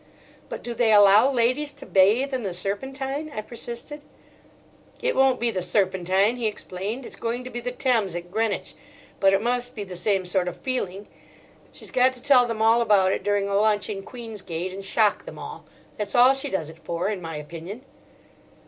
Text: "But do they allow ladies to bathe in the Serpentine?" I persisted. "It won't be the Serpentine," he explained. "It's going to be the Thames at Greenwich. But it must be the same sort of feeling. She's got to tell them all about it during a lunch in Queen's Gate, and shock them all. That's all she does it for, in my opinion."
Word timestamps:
"But 0.49 0.63
do 0.63 0.73
they 0.73 0.91
allow 0.91 1.31
ladies 1.31 1.73
to 1.73 1.85
bathe 1.85 2.33
in 2.33 2.41
the 2.41 2.55
Serpentine?" 2.55 3.31
I 3.35 3.41
persisted. 3.41 4.01
"It 4.99 5.15
won't 5.15 5.39
be 5.39 5.51
the 5.51 5.61
Serpentine," 5.61 6.37
he 6.37 6.47
explained. 6.47 7.05
"It's 7.05 7.15
going 7.15 7.43
to 7.43 7.51
be 7.51 7.59
the 7.59 7.69
Thames 7.71 8.15
at 8.15 8.31
Greenwich. 8.31 8.73
But 9.19 9.31
it 9.31 9.43
must 9.43 9.75
be 9.75 9.83
the 9.83 9.95
same 9.95 10.25
sort 10.25 10.47
of 10.47 10.57
feeling. 10.59 11.07
She's 11.71 11.91
got 11.91 12.13
to 12.13 12.19
tell 12.23 12.47
them 12.47 12.63
all 12.63 12.81
about 12.81 13.11
it 13.11 13.21
during 13.23 13.47
a 13.47 13.53
lunch 13.53 13.91
in 13.91 14.01
Queen's 14.01 14.41
Gate, 14.41 14.73
and 14.73 14.83
shock 14.83 15.25
them 15.25 15.37
all. 15.37 15.65
That's 15.97 16.15
all 16.15 16.33
she 16.33 16.49
does 16.49 16.67
it 16.71 16.79
for, 16.79 17.07
in 17.07 17.21
my 17.21 17.35
opinion." 17.35 17.85